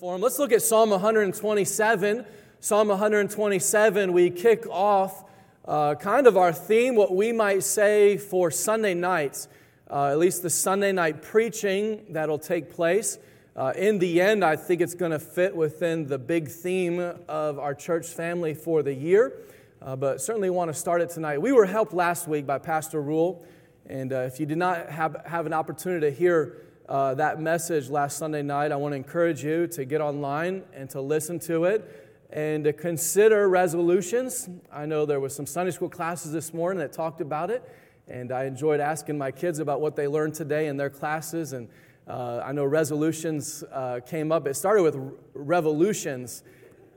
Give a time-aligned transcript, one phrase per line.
[0.00, 0.22] Forum.
[0.22, 2.24] Let's look at Psalm 127.
[2.58, 5.24] Psalm 127, we kick off
[5.66, 9.46] uh, kind of our theme, what we might say for Sunday nights,
[9.90, 13.18] uh, at least the Sunday night preaching that'll take place.
[13.54, 16.98] Uh, in the end, I think it's going to fit within the big theme
[17.28, 19.34] of our church family for the year,
[19.82, 21.42] uh, but certainly want to start it tonight.
[21.42, 23.44] We were helped last week by Pastor Rule,
[23.86, 26.56] and uh, if you did not have, have an opportunity to hear
[26.90, 30.90] uh, that message last Sunday night, I want to encourage you to get online and
[30.90, 34.48] to listen to it and to consider resolutions.
[34.72, 37.62] I know there was some Sunday school classes this morning that talked about it,
[38.08, 41.52] and I enjoyed asking my kids about what they learned today in their classes.
[41.52, 41.68] And
[42.08, 44.48] uh, I know resolutions uh, came up.
[44.48, 44.96] It started with
[45.32, 46.42] revolutions,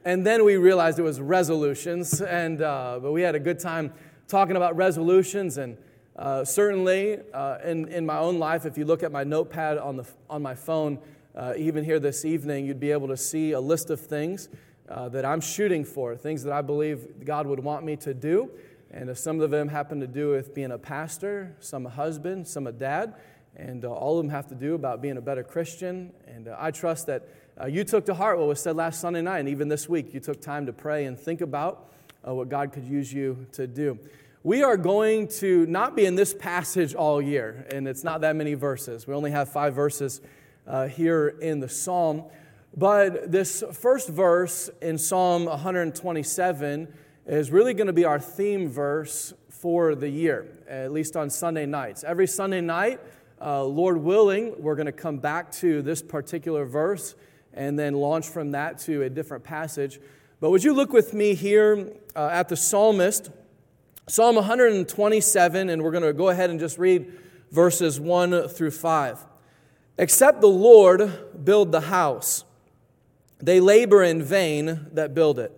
[0.06, 2.20] and then we realized it was resolutions.
[2.20, 3.94] And uh, but we had a good time
[4.28, 5.78] talking about resolutions, and
[6.16, 9.98] uh, certainly uh, in in my own life, if you look at my notepad on
[9.98, 11.00] the on my phone,
[11.36, 14.50] uh, even here this evening, you'd be able to see a list of things
[14.90, 18.52] uh, that I'm shooting for, things that I believe God would want me to do.
[18.92, 22.68] And some of them happen to do with being a pastor, some a husband, some
[22.68, 23.16] a dad,
[23.56, 26.12] and uh, all of them have to do about being a better Christian.
[26.28, 27.28] And uh, I trust that
[27.68, 30.20] you took to heart what was said last Sunday night, and even this week, you
[30.20, 33.98] took time to pray and think about what God could use you to do.
[34.46, 38.36] We are going to not be in this passage all year, and it's not that
[38.36, 39.08] many verses.
[39.08, 40.20] We only have five verses
[40.68, 42.26] uh, here in the psalm.
[42.76, 46.94] But this first verse in Psalm 127
[47.26, 51.66] is really going to be our theme verse for the year, at least on Sunday
[51.66, 52.04] nights.
[52.04, 53.00] Every Sunday night,
[53.42, 57.16] uh, Lord willing, we're going to come back to this particular verse
[57.54, 60.02] and then launch from that to a different passage.
[60.42, 63.30] But would you look with me here uh, at the psalmist,
[64.08, 67.12] Psalm 127, and we're going to go ahead and just read
[67.52, 69.26] verses 1 through 5.
[69.98, 72.44] Except the Lord build the house
[73.44, 75.52] they labor in vain that build it.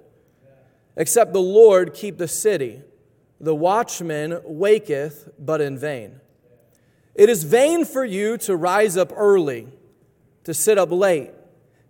[0.98, 2.82] Except the Lord keep the city,
[3.40, 6.20] the watchman waketh, but in vain.
[7.14, 9.68] It is vain for you to rise up early,
[10.46, 11.32] to sit up late,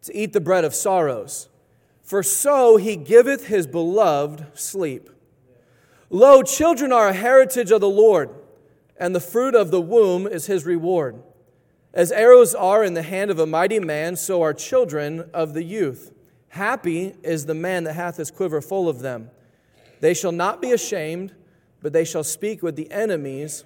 [0.02, 1.48] to eat the bread of sorrows,
[2.04, 5.10] for so he giveth his beloved sleep.
[6.10, 8.30] Lo, children are a heritage of the Lord,
[8.98, 11.22] and the fruit of the womb is his reward.
[11.94, 15.64] As arrows are in the hand of a mighty man, so are children of the
[15.64, 16.12] youth.
[16.50, 19.30] Happy is the man that hath his quiver full of them.
[20.02, 21.34] They shall not be ashamed,
[21.82, 23.64] but they shall speak with the enemies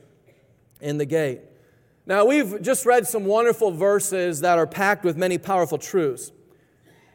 [0.80, 1.42] in the gate.
[2.06, 6.32] Now, we've just read some wonderful verses that are packed with many powerful truths.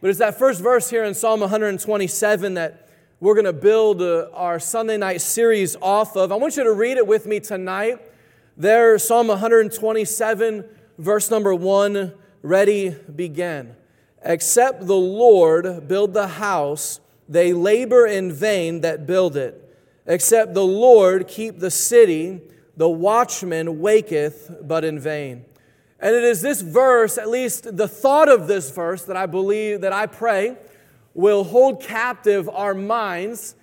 [0.00, 2.83] But it's that first verse here in Psalm 127 that
[3.20, 6.32] we're going to build uh, our Sunday night series off of.
[6.32, 7.98] I want you to read it with me tonight.
[8.56, 10.64] There, Psalm 127
[10.98, 13.74] verse number one, ready, begin.
[14.22, 19.60] Except the Lord build the house, they labor in vain that build it.
[20.06, 22.40] Except the Lord keep the city,
[22.76, 25.44] the watchman waketh but in vain.
[26.00, 29.80] And it is this verse, at least the thought of this verse, that I believe,
[29.82, 30.56] that I pray,
[31.14, 33.54] will hold captive our minds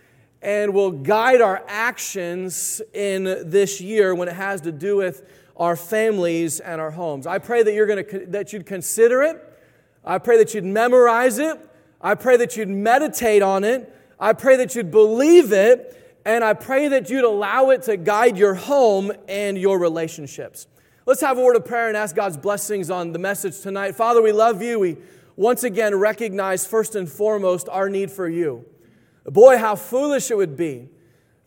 [0.41, 5.23] and will guide our actions in this year when it has to do with
[5.55, 7.27] our families and our homes.
[7.27, 9.37] I pray that you're going to that you'd consider it.
[10.03, 11.59] I pray that you'd memorize it.
[12.01, 13.93] I pray that you'd meditate on it.
[14.19, 15.97] I pray that you'd believe it.
[16.25, 20.67] And I pray that you'd allow it to guide your home and your relationships.
[21.05, 23.95] Let's have a word of prayer and ask God's blessings on the message tonight.
[23.95, 24.79] Father, we love you.
[24.79, 24.97] We
[25.35, 28.65] once again recognize first and foremost our need for you.
[29.25, 30.89] Boy, how foolish it would be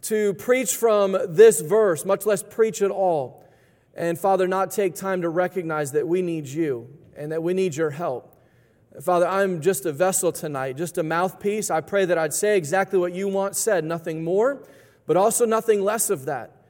[0.03, 3.45] to preach from this verse, much less preach at all.
[3.95, 7.75] And Father, not take time to recognize that we need you and that we need
[7.77, 8.31] your help.
[9.01, 11.71] Father, I'm just a vessel tonight, just a mouthpiece.
[11.71, 14.63] I pray that I'd say exactly what you want said, nothing more,
[15.07, 16.63] but also nothing less of that.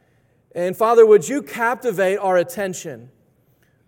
[0.54, 3.10] And Father, would you captivate our attention?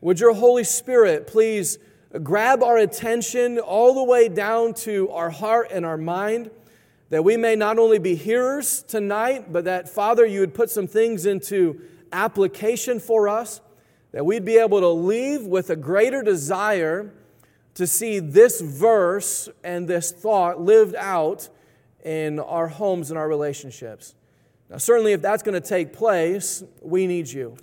[0.00, 1.78] Would your Holy Spirit please
[2.22, 6.50] grab our attention all the way down to our heart and our mind,
[7.10, 10.86] that we may not only be hearers tonight, but that, Father, you would put some
[10.86, 11.80] things into
[12.12, 13.60] application for us,
[14.12, 17.12] that we'd be able to leave with a greater desire
[17.74, 21.48] to see this verse and this thought lived out
[22.04, 24.14] in our homes and our relationships.
[24.70, 27.56] Now, certainly, if that's going to take place, we need you.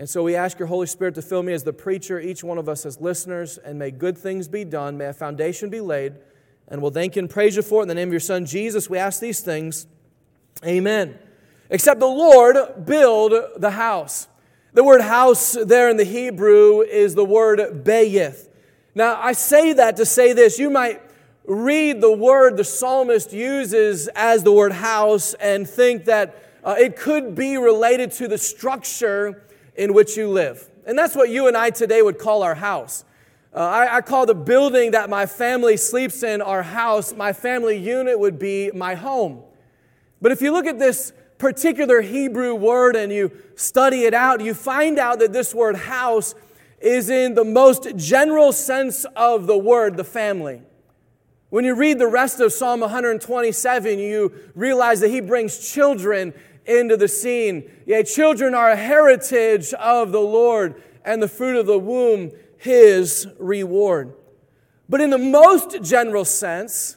[0.00, 2.56] And so we ask your Holy Spirit to fill me as the preacher, each one
[2.56, 4.96] of us as listeners, and may good things be done.
[4.96, 6.14] May a foundation be laid.
[6.68, 7.82] And we'll thank you and praise you for it.
[7.82, 9.86] In the name of your Son, Jesus, we ask these things.
[10.64, 11.18] Amen.
[11.68, 14.26] Except the Lord build the house.
[14.72, 18.48] The word house there in the Hebrew is the word bayith.
[18.94, 20.58] Now, I say that to say this.
[20.58, 21.02] You might
[21.44, 26.96] read the word the psalmist uses as the word house and think that uh, it
[26.96, 29.42] could be related to the structure
[29.80, 30.68] in which you live.
[30.84, 33.02] And that's what you and I today would call our house.
[33.54, 37.14] Uh, I, I call the building that my family sleeps in our house.
[37.14, 39.42] My family unit would be my home.
[40.20, 44.52] But if you look at this particular Hebrew word and you study it out, you
[44.52, 46.34] find out that this word house
[46.78, 50.60] is in the most general sense of the word, the family.
[51.48, 56.34] When you read the rest of Psalm 127, you realize that he brings children
[56.66, 57.70] into the scene.
[57.86, 63.26] Yea, children are a heritage of the Lord, and the fruit of the womb his
[63.38, 64.14] reward.
[64.88, 66.96] But in the most general sense,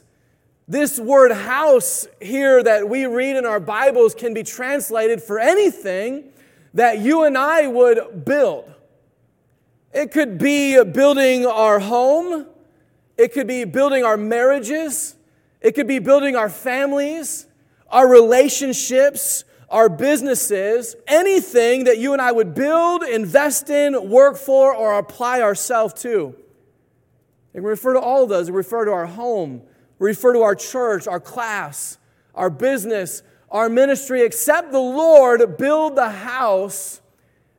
[0.68, 6.32] this word house here that we read in our Bibles can be translated for anything
[6.74, 8.72] that you and I would build.
[9.92, 12.46] It could be building our home,
[13.16, 15.14] it could be building our marriages,
[15.60, 17.46] it could be building our families,
[17.88, 19.44] our relationships,
[19.74, 25.40] our businesses, anything that you and I would build, invest in, work for, or apply
[25.40, 26.36] ourselves to.
[27.52, 28.48] And we refer to all of those.
[28.48, 29.62] We refer to our home,
[29.98, 31.98] we refer to our church, our class,
[32.36, 34.22] our business, our ministry.
[34.22, 37.00] Except the Lord build the house,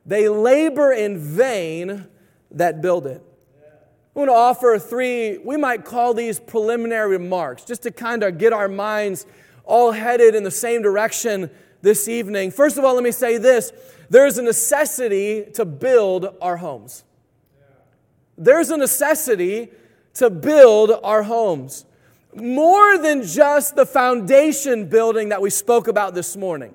[0.06, 2.06] they labor in vain
[2.50, 3.22] that build it.
[3.60, 8.38] I want to offer three, we might call these preliminary remarks, just to kind of
[8.38, 9.26] get our minds
[9.66, 11.50] all headed in the same direction
[11.82, 12.50] this evening.
[12.50, 13.72] First of all, let me say this
[14.08, 17.04] there's a necessity to build our homes.
[18.38, 19.70] There's a necessity
[20.14, 21.84] to build our homes.
[22.34, 26.74] More than just the foundation building that we spoke about this morning.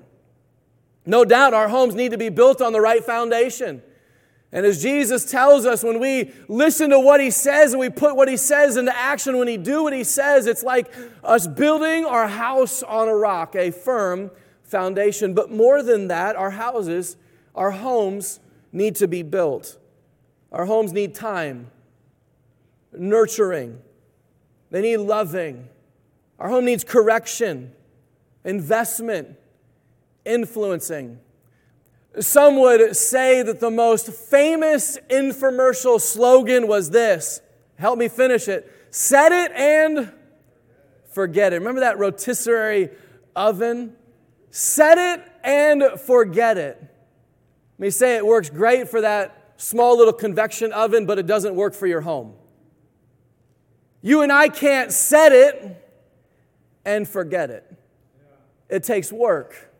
[1.06, 3.82] No doubt our homes need to be built on the right foundation.
[4.54, 8.16] And as Jesus tells us, when we listen to what he says and we put
[8.16, 10.92] what he says into action, when he do what he says, it's like
[11.24, 14.30] us building our house on a rock, a firm
[14.72, 15.34] foundation.
[15.34, 17.16] But more than that, our houses,
[17.54, 18.40] our homes
[18.72, 19.78] need to be built.
[20.50, 21.70] Our homes need time,
[22.92, 23.80] nurturing,
[24.70, 25.68] they need loving.
[26.38, 27.72] Our home needs correction,
[28.44, 29.36] investment,
[30.24, 31.20] influencing.
[32.18, 37.40] Some would say that the most famous infomercial slogan was this
[37.76, 40.12] help me finish it set it and
[41.12, 41.56] forget it.
[41.56, 42.90] Remember that rotisserie
[43.34, 43.96] oven?
[44.54, 46.76] Set it and forget it.
[47.78, 51.54] Let me say it works great for that small little convection oven, but it doesn't
[51.54, 52.34] work for your home.
[54.02, 55.90] You and I can't set it
[56.84, 57.64] and forget it.
[58.68, 59.70] It takes work,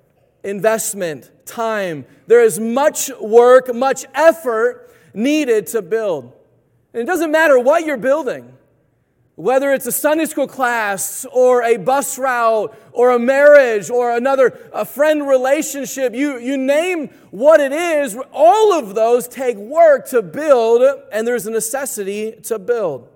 [0.43, 2.07] investment, time.
[2.27, 6.33] There is much work, much effort needed to build.
[6.95, 8.57] And it doesn't matter what you're building.
[9.35, 14.59] Whether it's a Sunday school class or a bus route or a marriage or another
[14.73, 20.21] a friend relationship, you, you name what it is, all of those take work to
[20.21, 23.09] build, and there's a necessity to build.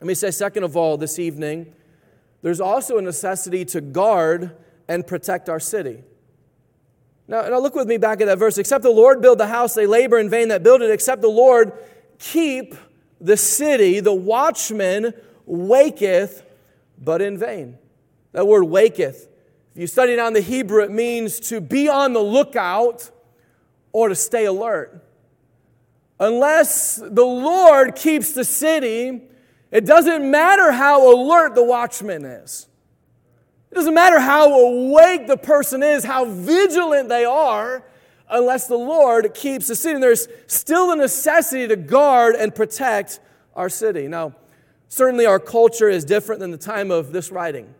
[0.00, 1.72] Let me say, second of all, this evening,
[2.42, 4.54] there's also a necessity to guard
[4.86, 6.02] and protect our city.
[7.26, 8.58] Now, now look with me back at that verse.
[8.58, 10.90] Except the Lord build the house, they labor in vain that build it.
[10.90, 11.72] Except the Lord
[12.18, 12.74] keep
[13.22, 15.14] the city, the watchman
[15.46, 16.44] waketh,
[16.98, 17.78] but in vain.
[18.32, 19.28] That word waketh,
[19.74, 23.10] if you study down the Hebrew, it means to be on the lookout
[23.92, 25.02] or to stay alert.
[26.20, 29.22] Unless the Lord keeps the city,
[29.70, 32.66] it doesn't matter how alert the watchman is.
[33.70, 37.82] It doesn't matter how awake the person is, how vigilant they are,
[38.32, 39.94] unless the Lord keeps the city.
[39.94, 43.20] And there's still a necessity to guard and protect
[43.54, 44.08] our city.
[44.08, 44.34] Now,
[44.88, 47.74] certainly our culture is different than the time of this writing.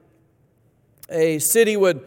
[1.08, 2.06] A city would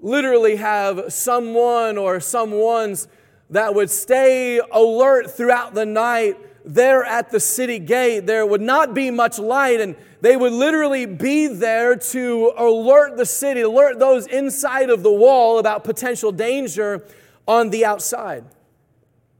[0.00, 3.08] literally have someone or someones
[3.50, 8.26] that would stay alert throughout the night there at the city gate.
[8.26, 13.26] There would not be much light, and they would literally be there to alert the
[13.26, 17.04] city, alert those inside of the wall about potential danger
[17.46, 18.44] on the outside.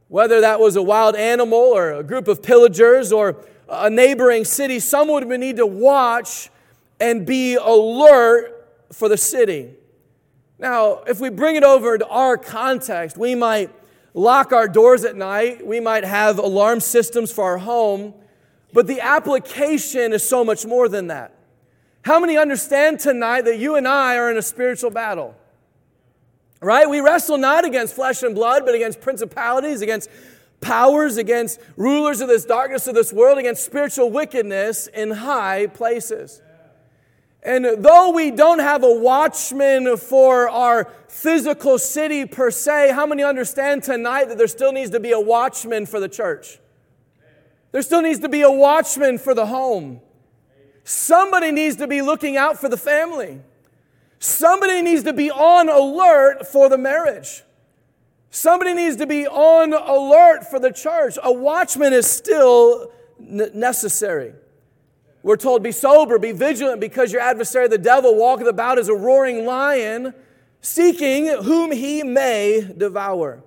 [0.07, 4.79] Whether that was a wild animal or a group of pillagers or a neighboring city,
[4.79, 6.49] someone would need to watch
[6.99, 8.53] and be alert
[8.91, 9.73] for the city.
[10.59, 13.69] Now, if we bring it over to our context, we might
[14.13, 18.13] lock our doors at night, we might have alarm systems for our home,
[18.73, 21.35] but the application is so much more than that.
[22.01, 25.35] How many understand tonight that you and I are in a spiritual battle?
[26.59, 26.89] Right?
[26.89, 30.09] We wrestle not against flesh and blood, but against principalities, against
[30.59, 36.41] powers, against rulers of this darkness of this world, against spiritual wickedness in high places.
[37.43, 43.23] And though we don't have a watchman for our physical city per se, how many
[43.23, 46.59] understand tonight that there still needs to be a watchman for the church?
[47.71, 50.01] There still needs to be a watchman for the home.
[50.83, 53.41] Somebody needs to be looking out for the family.
[54.19, 57.43] Somebody needs to be on alert for the marriage.
[58.29, 61.17] Somebody needs to be on alert for the church.
[61.23, 64.33] A watchman is still necessary.
[65.23, 68.95] We're told, be sober, be vigilant, because your adversary, the devil, walketh about as a
[68.95, 70.13] roaring lion,
[70.61, 73.43] seeking whom he may devour.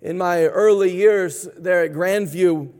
[0.00, 2.72] In my early years there at Grandview,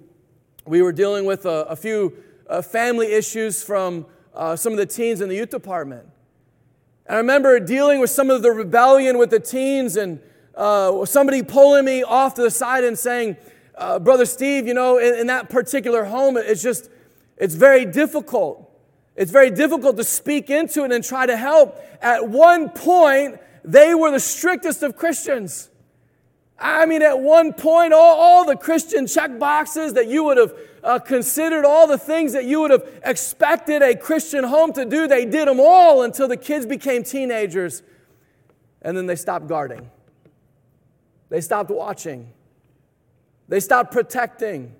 [0.67, 2.17] we were dealing with a, a few
[2.49, 6.09] uh, family issues from uh, some of the teens in the youth department.
[7.07, 10.21] And I remember dealing with some of the rebellion with the teens and
[10.55, 13.37] uh, somebody pulling me off to the side and saying,
[13.75, 16.91] uh, Brother Steve, you know, in, in that particular home, it's just,
[17.37, 18.71] it's very difficult.
[19.17, 21.77] It's very difficult to speak into it and try to help.
[22.01, 25.71] At one point, they were the strictest of Christians.
[26.63, 30.55] I mean, at one point, all, all the Christian check boxes that you would have
[30.85, 35.09] uh, considered, all the things that you would have expected a Christian home to do,
[35.09, 37.83] they did them all until the kids became teenagers.
[38.81, 39.91] And then they stopped guarding,
[41.31, 42.33] they stopped watching,
[43.49, 44.77] they stopped protecting.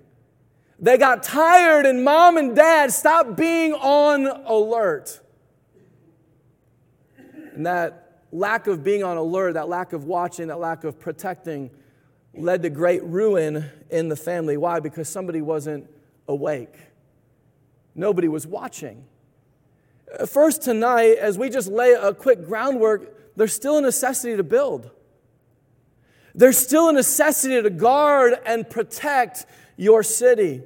[0.79, 5.21] They got tired, and mom and dad stopped being on alert.
[7.53, 8.02] And that
[8.33, 11.69] lack of being on alert, that lack of watching, that lack of protecting
[12.33, 14.57] led to great ruin in the family.
[14.57, 14.79] Why?
[14.79, 15.87] Because somebody wasn't
[16.27, 16.75] awake,
[17.95, 19.05] nobody was watching.
[20.27, 24.91] First, tonight, as we just lay a quick groundwork, there's still a necessity to build.
[26.35, 30.61] There's still a necessity to guard and protect your city.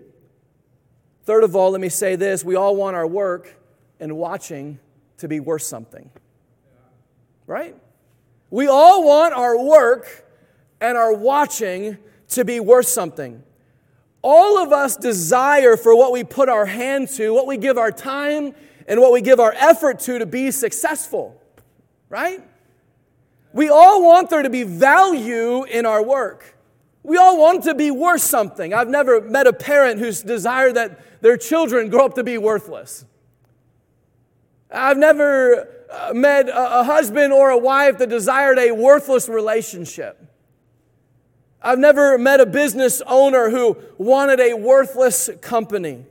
[1.24, 3.56] Third of all, let me say this we all want our work
[4.00, 4.80] and watching
[5.18, 6.10] to be worth something.
[7.48, 7.76] Right?
[8.50, 10.26] We all want our work
[10.80, 11.98] and our watching
[12.30, 13.42] to be worth something.
[14.22, 17.92] All of us desire for what we put our hand to, what we give our
[17.92, 18.54] time,
[18.88, 21.42] and what we give our effort to to be successful.
[22.10, 22.42] Right?
[23.54, 26.56] We all want there to be value in our work.
[27.04, 28.74] We all want to be worth something.
[28.74, 33.06] I've never met a parent who's desired that their children grow up to be worthless.
[34.70, 40.22] I've never Uh, met a husband or a wife that desired a worthless relationship.
[41.62, 46.06] I've never met a business owner who wanted a worthless company.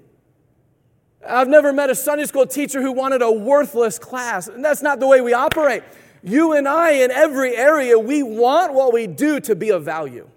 [1.26, 4.49] I've never met a Sunday school teacher who wanted a worthless class.
[4.49, 5.83] And that's not the way we operate.
[6.23, 10.28] You and I, in every area, we want what we do to be of value.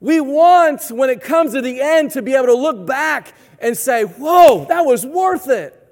[0.00, 3.76] We want, when it comes to the end, to be able to look back and
[3.76, 5.83] say, Whoa, that was worth it.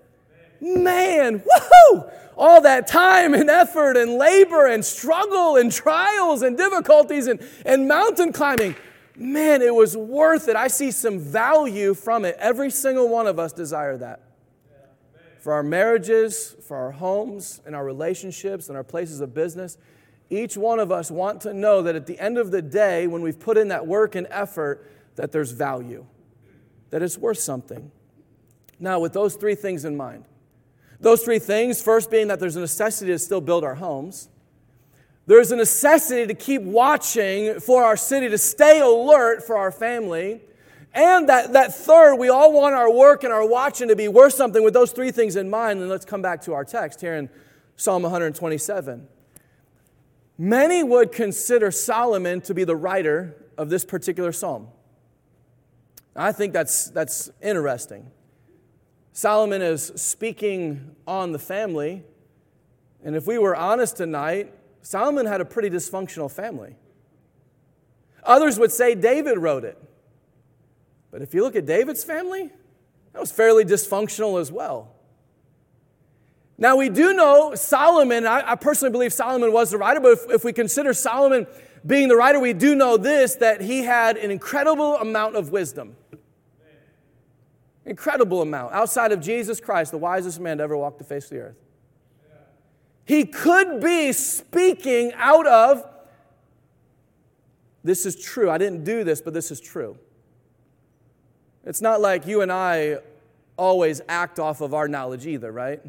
[0.62, 2.12] Man, woohoo!
[2.36, 7.88] All that time and effort and labor and struggle and trials and difficulties and, and
[7.88, 8.76] mountain climbing.
[9.16, 10.54] Man, it was worth it.
[10.54, 12.36] I see some value from it.
[12.38, 14.22] Every single one of us desire that.
[15.40, 19.76] For our marriages, for our homes, and our relationships, and our places of business.
[20.30, 23.20] Each one of us want to know that at the end of the day, when
[23.20, 26.06] we've put in that work and effort, that there's value,
[26.90, 27.90] that it's worth something.
[28.78, 30.24] Now, with those three things in mind,
[31.02, 34.28] those three things, first being that there's a necessity to still build our homes,
[35.26, 40.40] there's a necessity to keep watching for our city, to stay alert for our family.
[40.94, 44.34] And that, that third, we all want our work and our watching to be worth
[44.34, 45.80] something with those three things in mind.
[45.80, 47.28] And let's come back to our text here in
[47.76, 49.06] Psalm 127.
[50.38, 54.68] Many would consider Solomon to be the writer of this particular psalm.
[56.14, 58.10] I think that's, that's interesting.
[59.12, 62.02] Solomon is speaking on the family,
[63.04, 66.76] and if we were honest tonight, Solomon had a pretty dysfunctional family.
[68.24, 69.78] Others would say David wrote it.
[71.10, 72.50] But if you look at David's family,
[73.12, 74.94] that was fairly dysfunctional as well.
[76.56, 80.30] Now, we do know Solomon, I, I personally believe Solomon was the writer, but if,
[80.30, 81.46] if we consider Solomon
[81.84, 85.96] being the writer, we do know this that he had an incredible amount of wisdom.
[87.84, 88.72] Incredible amount.
[88.74, 91.56] Outside of Jesus Christ, the wisest man to ever walk the face of the earth.
[93.04, 95.84] He could be speaking out of,
[97.82, 98.48] this is true.
[98.48, 99.98] I didn't do this, but this is true.
[101.64, 102.98] It's not like you and I
[103.56, 105.80] always act off of our knowledge either, right?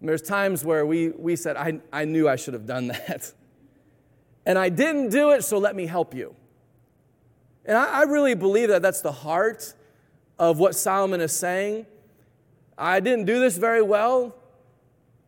[0.00, 3.32] There's times where we, we said, I, I knew I should have done that.
[4.44, 6.34] and I didn't do it, so let me help you.
[7.64, 9.72] And I, I really believe that that's the heart
[10.38, 11.86] of what Solomon is saying.
[12.76, 14.34] I didn't do this very well.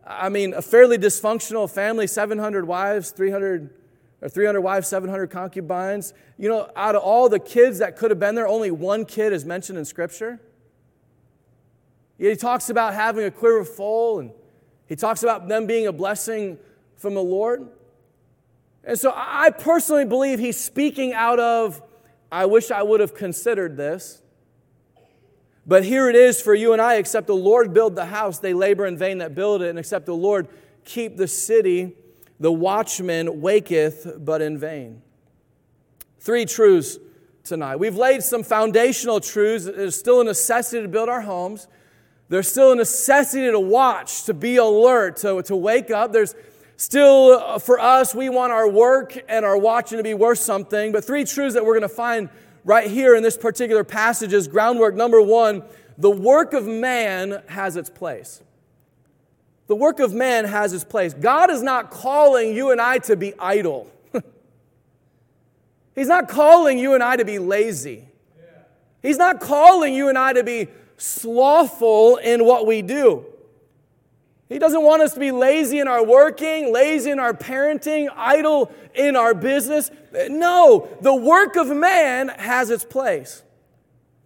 [0.04, 3.70] I mean, a fairly dysfunctional family, 700 wives, 300
[4.22, 6.14] or 300 wives, 700 concubines.
[6.38, 9.32] You know, out of all the kids that could have been there, only one kid
[9.32, 10.40] is mentioned in Scripture.
[12.18, 14.30] He talks about having a quiver full, and
[14.86, 16.58] he talks about them being a blessing
[16.96, 17.68] from the Lord.
[18.84, 21.82] And so I personally believe he's speaking out of,
[22.30, 24.22] I wish I would have considered this.
[25.66, 28.54] But here it is for you and I, except the Lord build the house, they
[28.54, 30.46] labor in vain that build it, and except the Lord
[30.85, 31.92] keep the city,
[32.38, 35.02] the watchman waketh, but in vain.
[36.20, 36.99] Three truths
[37.42, 37.76] tonight.
[37.76, 39.64] We've laid some foundational truths.
[39.64, 41.66] There's still a necessity to build our homes.
[42.28, 46.12] There's still a necessity to watch, to be alert, to, to wake up.
[46.12, 46.35] There's
[46.76, 50.92] still, uh, for us, we want our work and our watching to be worth something.
[50.92, 52.28] But three truths that we're going to find
[52.66, 55.62] right here in this particular passage is groundwork number one
[55.96, 58.42] the work of man has its place.
[59.66, 61.14] The work of man has its place.
[61.14, 63.90] God is not calling you and I to be idle.
[65.94, 68.06] He's not calling you and I to be lazy.
[69.00, 70.68] He's not calling you and I to be
[70.99, 73.25] slothful in what we do.
[74.48, 78.70] He doesn't want us to be lazy in our working, lazy in our parenting, idle
[78.94, 79.90] in our business.
[80.28, 83.42] No, the work of man has its place.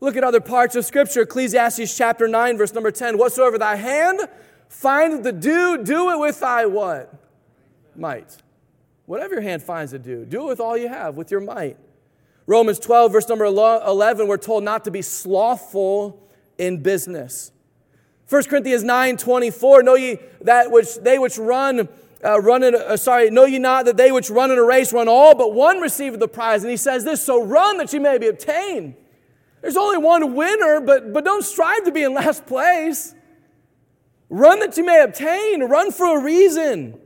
[0.00, 1.22] Look at other parts of Scripture.
[1.22, 3.16] Ecclesiastes chapter 9, verse number 10.
[3.16, 4.20] Whatsoever thy hand
[4.68, 7.14] findeth to do, do it with thy what?
[7.96, 8.36] Might.
[9.06, 11.76] Whatever your hand finds to do, do it with all you have, with your might.
[12.46, 17.52] Romans 12, verse number 11, we're told not to be slothful in business.
[18.30, 21.88] 1 Corinthians 9 24, know ye that which they which run,
[22.24, 24.92] uh, run in, uh, sorry, know ye not that they which run in a race
[24.92, 26.62] run all, but one receiveth the prize.
[26.62, 28.94] And he says this, so run that ye may be obtained.
[29.62, 33.16] There's only one winner, but, but don't strive to be in last place.
[34.28, 37.00] Run that you may obtain, run for a reason.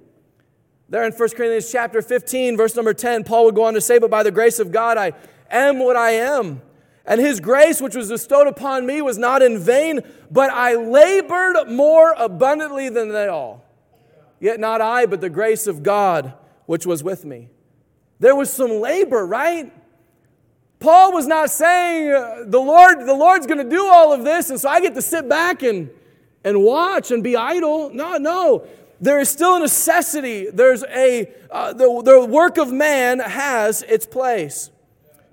[0.90, 3.98] There in 1 Corinthians chapter 15, verse number 10, Paul would go on to say,
[3.98, 5.14] But by the grace of God I
[5.50, 6.60] am what I am.
[7.06, 11.68] And his grace, which was bestowed upon me, was not in vain, but I labored
[11.68, 13.64] more abundantly than they all.
[14.40, 16.32] Yet not I, but the grace of God,
[16.66, 17.50] which was with me.
[18.20, 19.72] There was some labor, right?
[20.78, 24.50] Paul was not saying uh, the Lord, the Lord's going to do all of this,
[24.50, 25.90] and so I get to sit back and,
[26.42, 27.90] and watch and be idle.
[27.90, 28.66] No, no.
[29.00, 30.48] There is still a necessity.
[30.50, 34.70] There's a uh, the, the work of man has its place.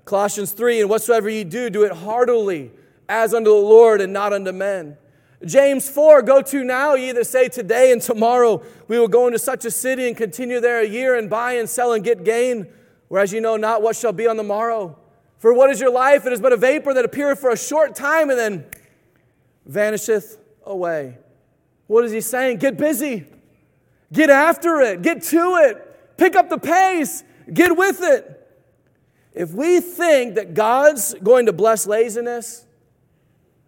[0.04, 2.70] Colossians 3 And whatsoever ye do, do it heartily,
[3.08, 4.96] as unto the Lord and not unto men.
[5.44, 9.38] James 4 Go to now, ye that say today and tomorrow we will go into
[9.38, 12.66] such a city and continue there a year and buy and sell and get gain,
[13.08, 14.98] whereas you know not what shall be on the morrow.
[15.38, 16.24] For what is your life?
[16.24, 18.64] It is but a vapor that appeareth for a short time and then
[19.66, 21.18] vanisheth away.
[21.88, 22.58] What is he saying?
[22.58, 23.26] Get busy.
[24.12, 25.02] Get after it.
[25.02, 26.16] Get to it.
[26.16, 27.24] Pick up the pace.
[27.52, 28.41] Get with it.
[29.34, 32.66] If we think that God's going to bless laziness,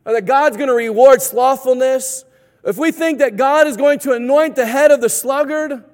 [0.05, 2.24] or that God's going to reward slothfulness,
[2.64, 5.85] if we think that God is going to anoint the head of the sluggard,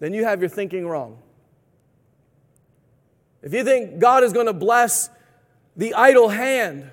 [0.00, 1.18] then you have your thinking wrong.
[3.42, 5.10] If you think God is going to bless
[5.76, 6.90] the idle hand,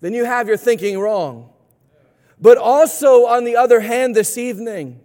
[0.00, 1.50] then you have your thinking wrong.
[2.40, 5.00] But also, on the other hand, this evening,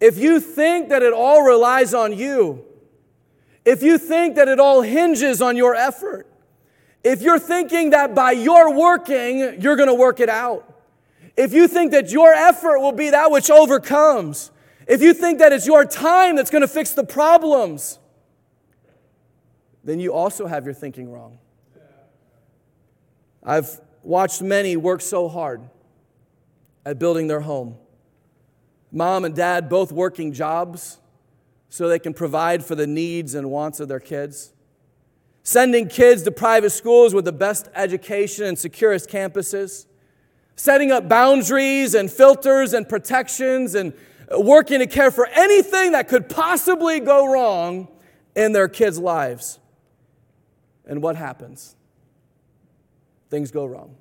[0.00, 2.64] if you think that it all relies on you,
[3.68, 6.26] if you think that it all hinges on your effort,
[7.04, 10.74] if you're thinking that by your working, you're going to work it out,
[11.36, 14.50] if you think that your effort will be that which overcomes,
[14.86, 17.98] if you think that it's your time that's going to fix the problems,
[19.84, 21.38] then you also have your thinking wrong.
[23.44, 25.60] I've watched many work so hard
[26.86, 27.76] at building their home.
[28.90, 30.98] Mom and dad both working jobs
[31.68, 34.52] so they can provide for the needs and wants of their kids.
[35.42, 39.86] Sending kids to private schools with the best education and securest campuses.
[40.56, 43.92] Setting up boundaries and filters and protections and
[44.36, 47.88] working to care for anything that could possibly go wrong
[48.34, 49.58] in their kids' lives.
[50.86, 51.76] And what happens?
[53.30, 53.96] Things go wrong.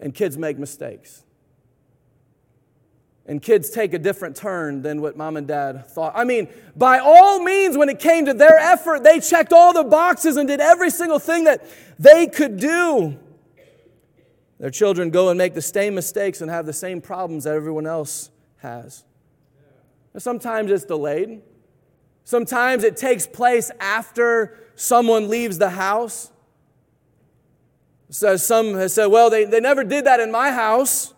[0.00, 1.23] And kids make mistakes.
[3.26, 6.12] And kids take a different turn than what mom and dad thought.
[6.14, 9.84] I mean, by all means, when it came to their effort, they checked all the
[9.84, 11.64] boxes and did every single thing that
[11.98, 13.18] they could do.
[14.60, 17.86] Their children go and make the same mistakes and have the same problems that everyone
[17.86, 19.04] else has.
[20.18, 21.40] Sometimes it's delayed.
[22.24, 26.30] Sometimes it takes place after someone leaves the house.
[28.10, 31.13] So some have said, well, they, they never did that in my house.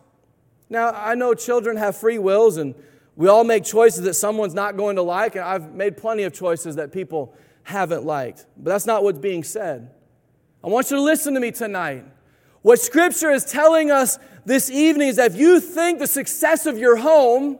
[0.68, 2.74] Now, I know children have free wills and
[3.14, 6.34] we all make choices that someone's not going to like, and I've made plenty of
[6.34, 8.46] choices that people haven't liked.
[8.56, 9.90] But that's not what's being said.
[10.62, 12.04] I want you to listen to me tonight.
[12.62, 16.76] What Scripture is telling us this evening is that if you think the success of
[16.76, 17.58] your home,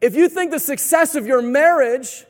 [0.00, 2.24] if you think the success of your marriage,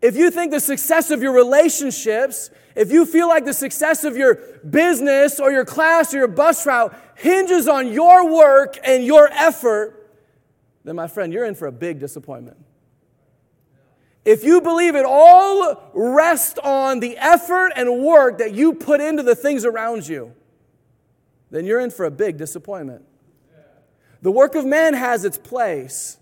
[0.00, 4.16] if you think the success of your relationships, if you feel like the success of
[4.16, 4.36] your
[4.68, 10.10] business or your class or your bus route hinges on your work and your effort,
[10.84, 12.56] then my friend, you're in for a big disappointment.
[14.24, 19.22] If you believe it all rests on the effort and work that you put into
[19.22, 20.34] the things around you,
[21.50, 23.04] then you're in for a big disappointment.
[24.20, 26.18] The work of man has its place.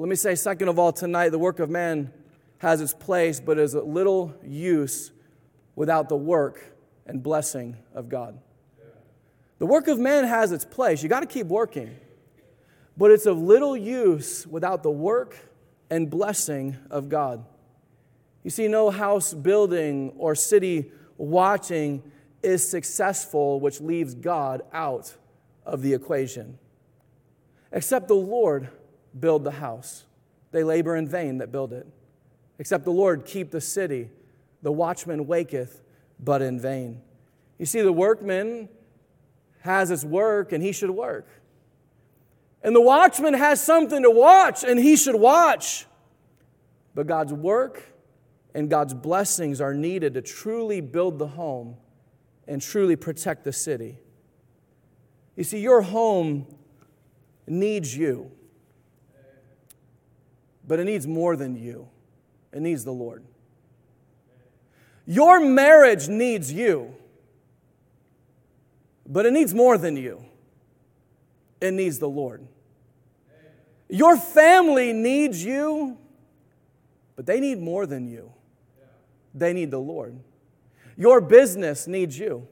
[0.00, 2.12] Let me say, second of all, tonight, the work of man
[2.58, 5.12] has its place, but is of little use
[5.76, 6.64] without the work
[7.06, 8.38] and blessing of God.
[9.58, 11.02] The work of man has its place.
[11.02, 11.96] You got to keep working
[13.00, 15.34] but it's of little use without the work
[15.88, 17.42] and blessing of God.
[18.44, 22.02] You see, no house building or city watching
[22.42, 25.14] is successful, which leaves God out
[25.64, 26.58] of the equation.
[27.72, 28.68] Except the Lord
[29.18, 30.04] build the house.
[30.52, 31.86] They labor in vain that build it.
[32.58, 34.10] Except the Lord keep the city.
[34.62, 35.80] The watchman waketh,
[36.18, 37.00] but in vain.
[37.58, 38.68] You see, the workman
[39.60, 41.28] has his work and he should work.
[42.62, 45.86] And the watchman has something to watch, and he should watch.
[46.94, 47.82] But God's work
[48.54, 51.76] and God's blessings are needed to truly build the home
[52.46, 53.98] and truly protect the city.
[55.36, 56.46] You see, your home
[57.46, 58.30] needs you,
[60.70, 61.88] but it needs more than you,
[62.52, 63.24] it needs the Lord.
[65.04, 66.94] Your marriage needs you,
[69.06, 70.24] but it needs more than you
[71.60, 72.46] it needs the Lord.
[73.88, 75.98] Your family needs you,
[77.16, 78.32] but they need more than you.
[79.34, 80.18] They need the Lord.
[80.96, 82.46] Your business needs you,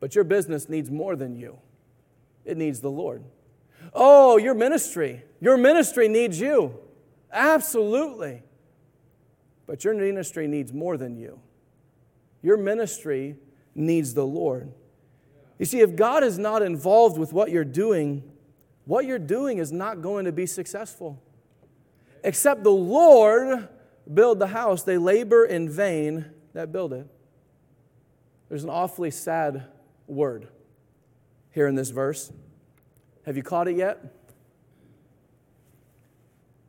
[0.00, 1.58] but your business needs more than you.
[2.44, 3.24] It needs the Lord.
[3.92, 5.24] Oh, your ministry.
[5.40, 6.78] Your ministry needs you.
[7.32, 8.42] Absolutely.
[9.66, 11.40] But your ministry needs more than you.
[12.42, 13.36] Your ministry
[13.74, 14.72] needs the Lord.
[15.58, 18.22] You see, if God is not involved with what you're doing,
[18.84, 21.22] what you're doing is not going to be successful.
[22.24, 23.68] Except the Lord
[24.12, 27.06] build the house, they labor in vain that build it.
[28.48, 29.66] There's an awfully sad
[30.06, 30.48] word
[31.50, 32.32] here in this verse.
[33.28, 34.02] Have you caught it yet?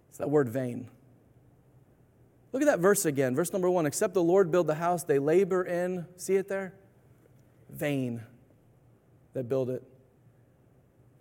[0.09, 0.89] It's that word vain.
[2.51, 3.33] Look at that verse again.
[3.33, 6.73] Verse number one Except the Lord build the house, they labor in, see it there?
[7.69, 8.23] Vain
[9.31, 9.81] that build it.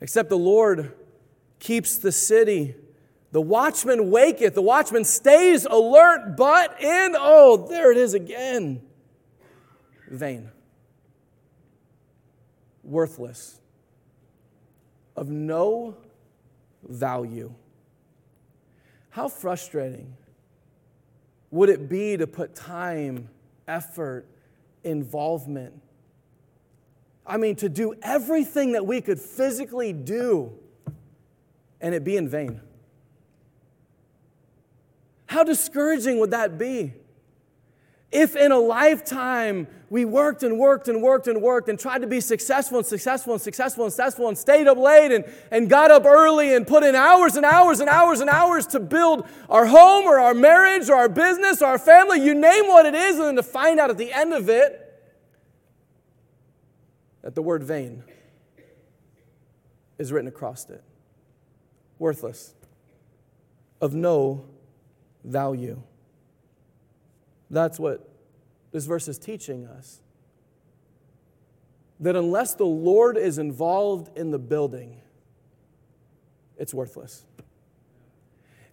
[0.01, 0.93] Except the Lord
[1.61, 2.75] keeps the city.
[3.31, 8.83] The watchman waketh, the watchman stays alert, but in, oh, there it is again.
[10.11, 10.51] Vain,
[12.83, 13.61] worthless,
[15.19, 15.97] of no
[16.89, 17.53] value.
[19.11, 20.17] How frustrating
[21.51, 23.29] would it be to put time,
[23.67, 24.27] effort,
[24.85, 25.83] involvement,
[27.27, 30.53] I mean, to do everything that we could physically do
[31.81, 32.61] and it be in vain.
[35.27, 36.95] How discouraging would that be?
[38.11, 42.07] If in a lifetime we worked and worked and worked and worked and tried to
[42.07, 45.91] be successful and successful and successful and successful and stayed up late and, and got
[45.91, 49.67] up early and put in hours and hours and hours and hours to build our
[49.67, 53.17] home or our marriage or our business or our family, you name what it is,
[53.17, 54.85] and then to find out at the end of it
[57.23, 58.03] that the word vain
[59.99, 60.83] is written across it.
[61.99, 62.55] Worthless,
[63.81, 64.47] of no
[65.25, 65.83] value.
[67.51, 68.09] That's what
[68.73, 70.01] this verse is teaching us.
[72.01, 75.01] That unless the Lord is involved in the building,
[76.57, 77.25] it's worthless.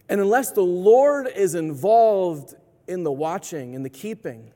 [0.08, 2.54] And unless the Lord is involved
[2.86, 4.52] in the watching, in the keeping,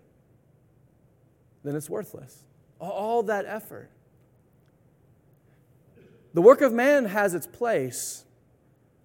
[1.64, 2.44] then it's worthless
[2.80, 3.90] all that effort.
[6.32, 8.24] The work of man has its place,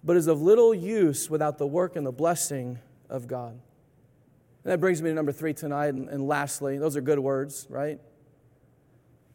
[0.02, 2.78] but is of little use without the work and the blessing
[3.10, 3.60] of God.
[4.66, 5.94] And that brings me to number three tonight.
[5.94, 8.00] And, and lastly, those are good words, right?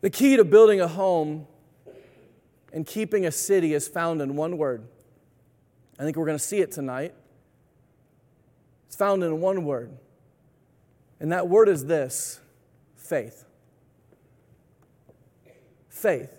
[0.01, 1.47] The key to building a home
[2.73, 4.83] and keeping a city is found in one word.
[5.97, 7.13] I think we're going to see it tonight.
[8.87, 9.97] It's found in one word.
[11.21, 12.41] And that word is this
[12.97, 13.45] faith.
[15.87, 16.29] Faith.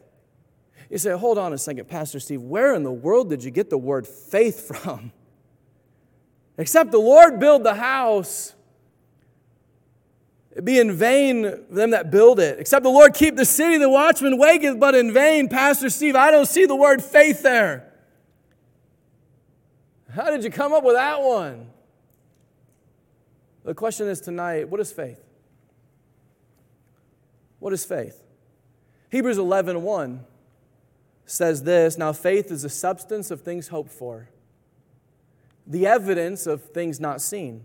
[0.91, 3.71] You say, hold on a second, Pastor Steve, where in the world did you get
[3.71, 5.13] the word faith from?
[6.59, 8.53] Except the Lord build the house,
[10.55, 12.59] it be in vain them that build it.
[12.59, 15.49] Except the Lord keep the city, the watchman waketh, but in vain.
[15.49, 17.91] Pastor Steve, I don't see the word faith there.
[20.15, 21.71] How did you come up with that one?
[23.65, 25.23] The question is tonight what is faith?
[27.59, 28.23] What is faith?
[29.11, 30.25] Hebrews 11 1
[31.25, 34.29] says this Now faith is the substance of things hoped for,
[35.67, 37.65] the evidence of things not seen.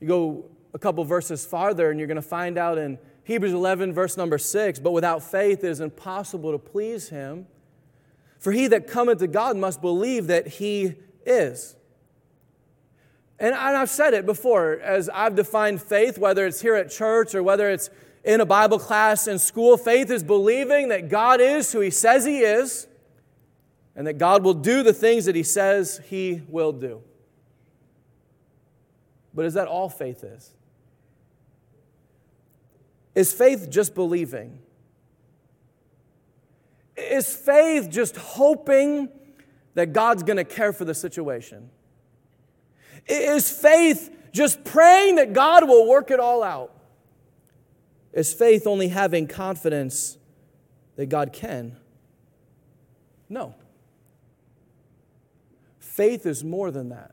[0.00, 3.92] You go a couple verses farther, and you're going to find out in Hebrews 11,
[3.92, 7.46] verse number 6 But without faith it is impossible to please him.
[8.38, 10.94] For he that cometh to God must believe that he
[11.26, 11.76] is.
[13.38, 17.42] And I've said it before as I've defined faith, whether it's here at church or
[17.42, 17.88] whether it's
[18.22, 19.76] in a Bible class in school.
[19.76, 22.86] Faith is believing that God is who he says he is
[23.96, 27.02] and that God will do the things that he says he will do.
[29.32, 30.52] But is that all faith is?
[33.14, 34.60] Is faith just believing?
[36.96, 39.08] Is faith just hoping
[39.74, 41.70] that God's going to care for the situation?
[43.06, 46.74] Is faith just praying that God will work it all out?
[48.12, 50.18] Is faith only having confidence
[50.96, 51.76] that God can?
[53.28, 53.54] No.
[55.78, 57.12] Faith is more than that.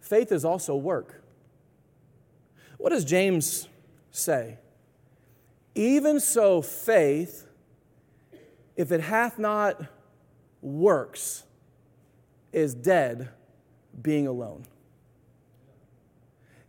[0.00, 1.22] Faith is also work.
[2.80, 3.68] What does James
[4.10, 4.56] say?
[5.74, 7.46] Even so, faith,
[8.74, 9.82] if it hath not
[10.62, 11.44] works,
[12.54, 13.28] is dead,
[14.00, 14.64] being alone.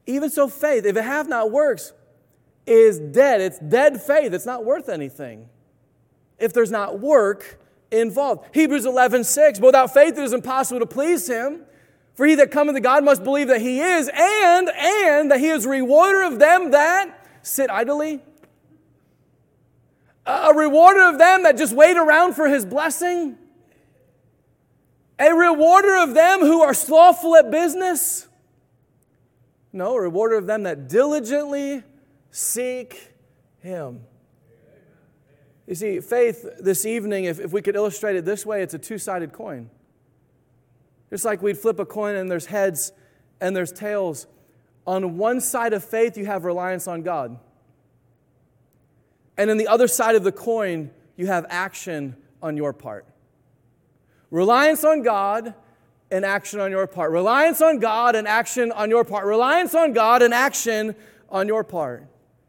[0.05, 1.93] Even so, faith, if it hath not works,
[2.67, 3.39] is dead.
[3.39, 4.33] It's dead faith.
[4.33, 5.47] It's not worth anything
[6.37, 7.57] if there's not work
[7.89, 8.53] involved.
[8.53, 9.59] Hebrews 11, 6.
[9.59, 11.61] But without faith, it is impossible to please him.
[12.21, 15.47] For he that cometh to God must believe that he is, and, and that he
[15.47, 18.21] is rewarder of them that sit idly.
[20.27, 23.39] A rewarder of them that just wait around for his blessing.
[25.17, 28.27] A rewarder of them who are slothful at business.
[29.73, 31.81] No, a rewarder of them that diligently
[32.29, 33.15] seek
[33.63, 34.01] him.
[35.65, 38.77] You see, faith this evening, if, if we could illustrate it this way, it's a
[38.77, 39.71] two sided coin.
[41.11, 42.93] Just like we'd flip a coin and there's heads
[43.39, 44.25] and there's tails.
[44.87, 47.37] On one side of faith, you have reliance on God.
[49.37, 53.05] And on the other side of the coin, you have action on your part.
[54.29, 55.53] Reliance on God
[56.09, 57.11] and action on your part.
[57.11, 59.25] Reliance on God and action on your part.
[59.25, 60.95] Reliance on God and action
[61.29, 62.07] on your part.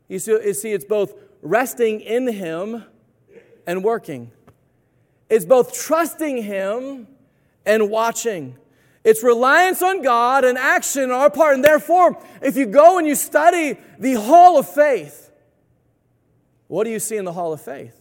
[0.09, 2.85] You see, you see, it's both resting in Him
[3.67, 4.31] and working.
[5.29, 7.09] It's both trusting Him
[7.65, 8.57] and watching.
[9.05, 11.55] It's reliance on God and action on our part.
[11.55, 15.31] And therefore, if you go and you study the Hall of Faith,
[16.69, 18.01] what do you see in the Hall of Faith?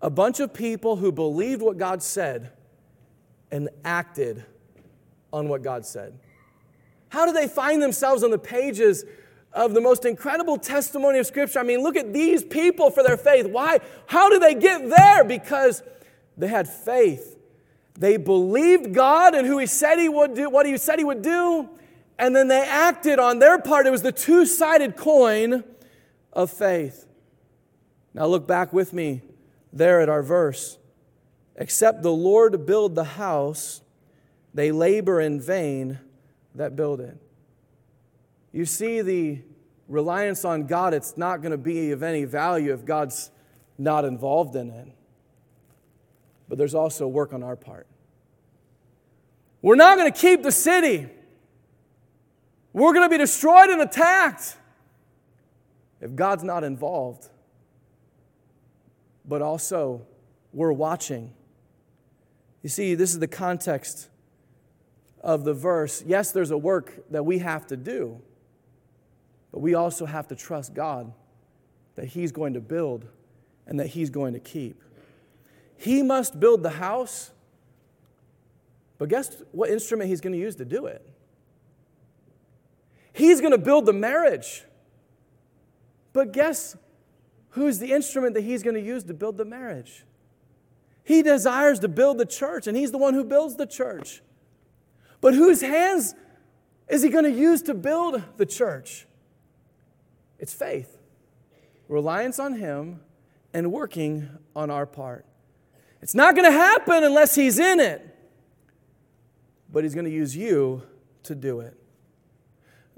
[0.00, 2.50] A bunch of people who believed what God said
[3.50, 4.44] and acted
[5.32, 6.18] on what God said.
[7.08, 9.04] How do they find themselves on the pages
[9.52, 11.58] of the most incredible testimony of Scripture?
[11.58, 13.46] I mean, look at these people for their faith.
[13.46, 13.80] Why?
[14.06, 15.24] How do they get there?
[15.24, 15.82] Because
[16.36, 17.36] they had faith.
[17.94, 21.22] They believed God and who He said He would do, what He said He would
[21.22, 21.68] do,
[22.18, 23.86] and then they acted on their part.
[23.86, 25.64] It was the two sided coin
[26.32, 27.06] of faith.
[28.14, 29.22] Now, look back with me
[29.72, 30.78] there at our verse.
[31.56, 33.82] Except the Lord build the house,
[34.54, 35.98] they labor in vain
[36.54, 37.16] that build it.
[38.52, 39.40] You see the
[39.88, 43.30] reliance on God, it's not going to be of any value if God's
[43.78, 44.88] not involved in it.
[46.52, 47.86] But there's also work on our part.
[49.62, 51.08] We're not going to keep the city.
[52.74, 54.58] We're going to be destroyed and attacked
[56.02, 57.30] if God's not involved.
[59.24, 60.02] But also,
[60.52, 61.32] we're watching
[62.62, 64.10] you see, this is the context
[65.22, 66.04] of the verse.
[66.06, 68.20] Yes, there's a work that we have to do,
[69.52, 71.14] but we also have to trust God
[71.94, 73.06] that He's going to build
[73.66, 74.82] and that He's going to keep.
[75.82, 77.32] He must build the house,
[78.98, 81.04] but guess what instrument He's going to use to do it?
[83.12, 84.62] He's going to build the marriage,
[86.12, 86.76] but guess
[87.50, 90.04] who's the instrument that He's going to use to build the marriage?
[91.02, 94.22] He desires to build the church, and He's the one who builds the church.
[95.20, 96.14] But whose hands
[96.88, 99.08] is he going to use to build the church?
[100.38, 100.96] It's faith,
[101.88, 103.00] reliance on him,
[103.52, 105.26] and working on our part.
[106.02, 108.04] It's not going to happen unless he's in it,
[109.70, 110.82] but he's going to use you
[111.22, 111.78] to do it.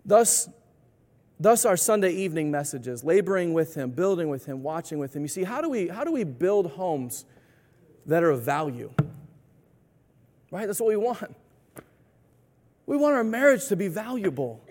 [0.07, 0.49] Thus,
[1.39, 5.21] thus our Sunday evening messages, laboring with him, building with him, watching with him.
[5.21, 7.27] You see, how do we, how do we build homes
[8.07, 8.91] that are of value?
[10.51, 10.67] Right?
[10.67, 11.37] That's what we want.
[12.87, 14.64] We want our marriage to be valuable.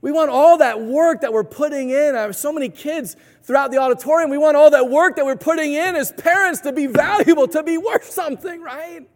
[0.00, 2.14] We want all that work that we're putting in.
[2.14, 4.30] I have so many kids throughout the auditorium.
[4.30, 7.62] We want all that work that we're putting in as parents to be valuable, to
[7.62, 9.08] be worth something, right?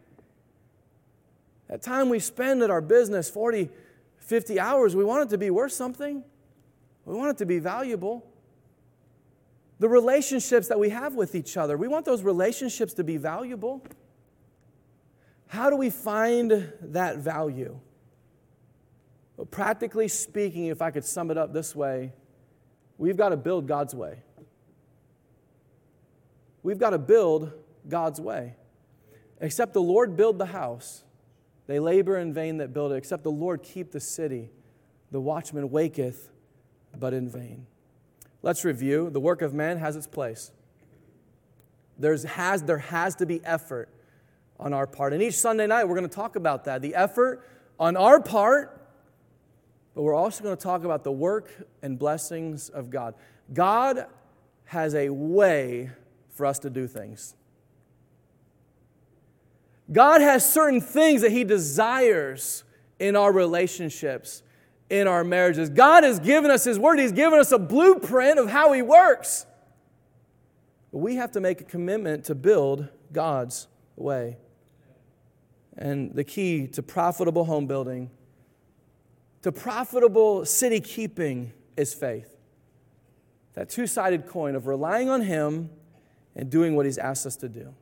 [1.68, 3.70] That time we spend at our business, 40,
[4.18, 6.24] 50 hours, we want it to be worth something.
[7.04, 8.26] We want it to be valuable.
[9.78, 13.84] The relationships that we have with each other, we want those relationships to be valuable.
[15.48, 17.78] How do we find that value?
[19.42, 22.12] Well, practically speaking, if I could sum it up this way,
[22.96, 24.22] we've got to build God's way.
[26.62, 27.50] We've got to build
[27.88, 28.54] God's way.
[29.40, 31.02] Except the Lord build the house,
[31.66, 32.94] they labor in vain that build it.
[32.94, 34.48] Except the Lord keep the city,
[35.10, 36.30] the watchman waketh,
[36.96, 37.66] but in vain.
[38.42, 39.10] Let's review.
[39.10, 40.52] The work of man has its place.
[41.98, 43.88] There's, has, there has to be effort
[44.60, 45.12] on our part.
[45.12, 47.44] And each Sunday night, we're going to talk about that the effort
[47.80, 48.78] on our part,
[49.94, 51.50] but we're also going to talk about the work
[51.82, 53.14] and blessings of God.
[53.52, 54.06] God
[54.64, 55.90] has a way
[56.30, 57.34] for us to do things.
[59.90, 62.64] God has certain things that He desires
[62.98, 64.42] in our relationships,
[64.88, 65.68] in our marriages.
[65.68, 69.44] God has given us His Word, He's given us a blueprint of how He works.
[70.92, 74.36] But we have to make a commitment to build God's way
[75.76, 78.10] and the key to profitable home building,
[79.42, 82.36] to profitable city keeping, is faith.
[83.54, 85.70] That two sided coin of relying on Him
[86.34, 87.74] and doing what He's asked us to do.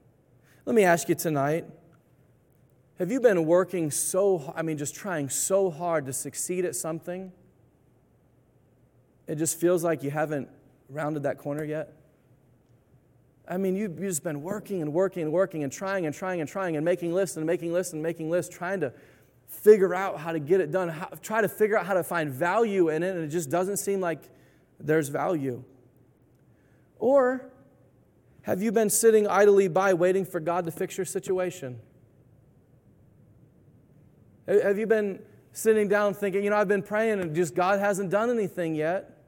[0.64, 1.66] Let me ask you tonight
[2.99, 7.33] have you been working so, I mean, just trying so hard to succeed at something?
[9.27, 10.51] It just feels like you haven't
[10.90, 11.94] rounded that corner yet?
[13.49, 16.49] I mean, you've just been working and working and working and trying and trying and
[16.49, 18.92] trying and making lists and making lists and making lists, trying to
[19.51, 22.31] figure out how to get it done, how, try to figure out how to find
[22.31, 24.23] value in it, and it just doesn't seem like
[24.79, 25.63] there's value.
[26.99, 27.51] Or
[28.43, 31.79] have you been sitting idly by waiting for God to fix your situation?
[34.47, 35.21] Have you been
[35.53, 39.19] sitting down thinking, you know, I've been praying and just God hasn't done anything yet?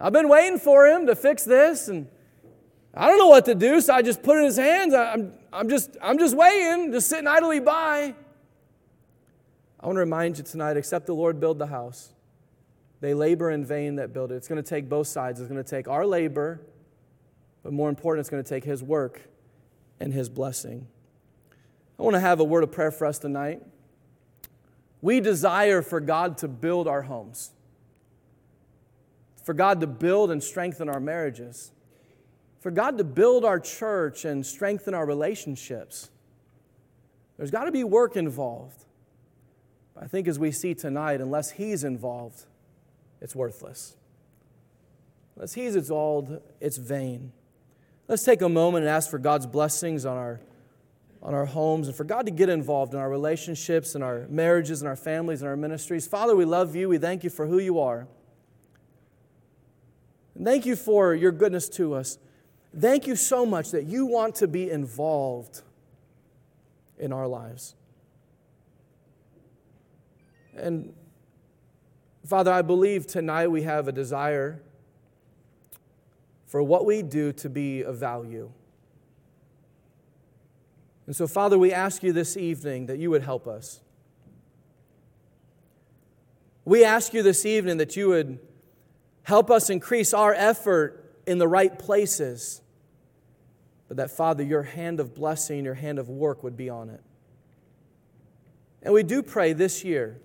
[0.00, 2.08] I've been waiting for Him to fix this and
[2.94, 4.94] I don't know what to do, so I just put it in his hands.
[4.94, 8.14] I'm, I'm, just, I'm just waiting, just sitting idly by.
[9.86, 12.10] I want to remind you tonight except the Lord build the house,
[13.00, 14.34] they labor in vain that build it.
[14.34, 15.38] It's going to take both sides.
[15.38, 16.60] It's going to take our labor,
[17.62, 19.20] but more important, it's going to take his work
[20.00, 20.88] and his blessing.
[22.00, 23.62] I want to have a word of prayer for us tonight.
[25.02, 27.52] We desire for God to build our homes,
[29.44, 31.70] for God to build and strengthen our marriages
[32.66, 36.10] for God to build our church and strengthen our relationships,
[37.36, 38.86] there's got to be work involved.
[40.00, 42.44] I think as we see tonight, unless He's involved,
[43.20, 43.96] it's worthless.
[45.36, 47.32] Unless He's involved, it's vain.
[48.08, 50.40] Let's take a moment and ask for God's blessings on our,
[51.22, 54.80] on our homes and for God to get involved in our relationships and our marriages
[54.80, 56.06] and our families and our ministries.
[56.06, 56.88] Father, we love you.
[56.88, 58.06] We thank you for who you are.
[60.34, 62.18] And thank you for your goodness to us.
[62.78, 65.62] Thank you so much that you want to be involved
[66.98, 67.75] in our lives.
[70.56, 70.92] And
[72.24, 74.62] Father, I believe tonight we have a desire
[76.46, 78.50] for what we do to be of value.
[81.06, 83.80] And so, Father, we ask you this evening that you would help us.
[86.64, 88.40] We ask you this evening that you would
[89.22, 92.60] help us increase our effort in the right places
[93.88, 97.02] but that, Father, your hand of blessing, your hand of work would be on it.
[98.82, 100.20] And we do pray this year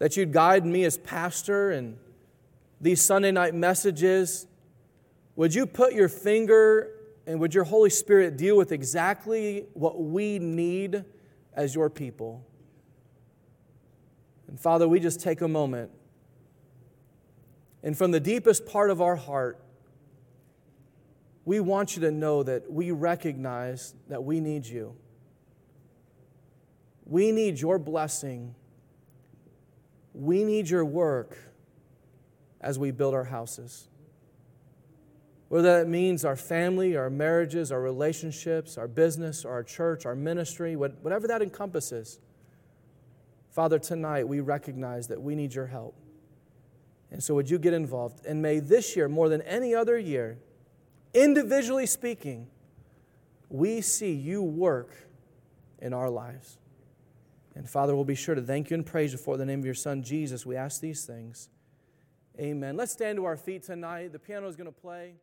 [0.00, 1.96] that you'd guide me as pastor and
[2.80, 4.48] these Sunday night messages.
[5.36, 6.90] Would you put your finger
[7.24, 11.04] and would your Holy Spirit deal with exactly what we need
[11.54, 12.44] as your people?
[14.48, 15.92] And Father, we just take a moment
[17.82, 19.58] and from the deepest part of our heart,
[21.44, 24.94] we want you to know that we recognize that we need you.
[27.06, 28.54] We need your blessing.
[30.20, 31.38] We need your work
[32.60, 33.88] as we build our houses.
[35.48, 40.76] Whether that means our family, our marriages, our relationships, our business, our church, our ministry,
[40.76, 42.20] whatever that encompasses.
[43.48, 45.96] Father, tonight we recognize that we need your help.
[47.10, 48.26] And so, would you get involved?
[48.26, 50.38] And may this year, more than any other year,
[51.14, 52.46] individually speaking,
[53.48, 54.94] we see you work
[55.80, 56.59] in our lives.
[57.54, 59.64] And Father, we'll be sure to thank you and praise you for the name of
[59.64, 60.46] your Son, Jesus.
[60.46, 61.48] We ask these things.
[62.38, 62.76] Amen.
[62.76, 64.12] Let's stand to our feet tonight.
[64.12, 65.14] The piano is going to play.